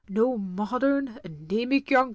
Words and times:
No 0.09 0.35
modem, 0.35 1.19
anaemic 1.23 1.91
young 1.91 2.09
wonM. 2.09 2.09